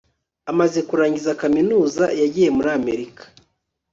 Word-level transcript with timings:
amaze 0.51 0.79
kurangiza 0.89 1.37
kaminuza, 1.41 2.05
yagiye 2.21 2.49
muri 2.57 2.69
amerika 2.79 3.23